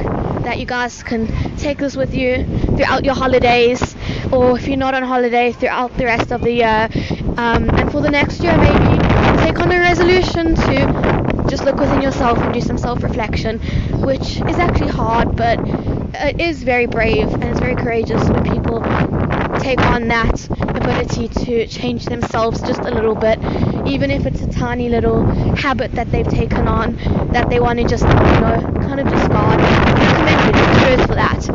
that 0.53 0.59
you 0.59 0.67
guys 0.67 1.03
can 1.03 1.27
take 1.57 1.79
this 1.79 1.97
with 1.97 2.13
you 2.13 2.45
throughout 2.77 3.07
your 3.07 3.15
holidays, 3.15 3.97
or 4.31 4.55
if 4.59 4.69
you're 4.69 4.77
not 4.77 4.93
on 4.93 5.03
holiday, 5.03 5.51
throughout 5.51 5.97
the 5.97 6.05
rest 6.05 6.31
of 6.31 6.43
the 6.43 6.53
year. 6.53 6.91
Um, 7.39 7.71
and 7.79 7.91
for 7.91 8.03
the 8.03 8.11
next 8.11 8.43
year, 8.43 8.59
maybe 8.59 9.01
take 9.35 9.59
on 9.61 9.73
a 9.73 9.79
resolution 9.81 10.55
to 10.55 10.89
just 11.49 11.65
look 11.65 11.81
within 11.81 12.03
yourself 12.03 12.45
and 12.45 12.53
do 12.53 12.61
some 12.61 12.77
self 12.77 13.03
reflection, 13.03 13.61
which 14.03 14.43
is 14.47 14.59
actually 14.59 14.89
hard, 14.89 15.35
but 15.37 15.59
it 15.65 16.39
is 16.39 16.63
very 16.63 16.85
brave 16.87 17.33
and 17.33 17.45
it's 17.45 17.59
very 17.61 17.75
courageous 17.75 18.29
when 18.29 18.43
people 18.43 18.85
take 19.59 19.87
on 19.87 20.09
that 20.09 20.49
ability 20.75 21.29
to 21.29 21.67
change 21.67 22.07
themselves 22.07 22.63
just 22.63 22.85
a 22.85 22.91
little 22.91 23.17
bit, 23.17 23.39
even 23.87 24.11
if 24.11 24.27
it's 24.27 24.43
a 24.43 24.51
tiny 24.51 24.89
little 24.89 25.25
habit 25.55 25.93
that 25.93 26.11
they've 26.11 26.29
taken 26.29 26.69
on 26.69 26.97
that 27.33 27.49
they 27.49 27.61
want 27.61 27.79
to 27.79 27.85
just, 27.85 28.07
you 28.27 28.39
know, 28.39 28.61
kind 28.81 29.01
of 29.01 29.09
discard. 29.09 29.63
Cheers 30.83 31.05
for 31.07 31.15
that. 31.15 31.51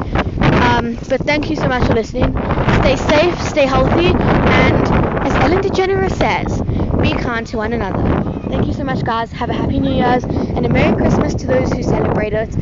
Um, 0.59 0.99
but 1.09 1.21
thank 1.21 1.49
you 1.49 1.55
so 1.55 1.67
much 1.67 1.85
for 1.87 1.93
listening. 1.93 2.37
Stay 2.67 2.95
safe, 2.95 3.41
stay 3.41 3.65
healthy, 3.65 4.15
and 4.49 4.91
as 5.23 5.37
Ellen 5.41 5.61
DeGeneres 5.61 6.11
says, 6.11 6.63
be 7.01 7.13
kind 7.15 7.45
to 7.47 7.57
one 7.57 7.73
another. 7.73 8.13
Thank 8.49 8.67
you 8.67 8.73
so 8.73 8.83
much, 8.83 9.03
guys. 9.03 9.31
Have 9.33 9.49
a 9.49 9.53
happy 9.53 9.79
New 9.79 9.91
Year's 9.93 10.25
and 10.55 10.65
a 10.65 10.69
Merry 10.69 10.93
Christmas 10.93 11.35
to 11.35 11.47
those 11.47 11.71
who 11.71 11.83
celebrate 11.83 12.33
it, 12.33 12.55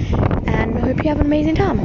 and 0.45 0.79
I 0.79 0.84
hope 0.84 1.03
you 1.03 1.10
have 1.10 1.19
an 1.19 1.25
amazing 1.27 1.55
time. 1.55 1.84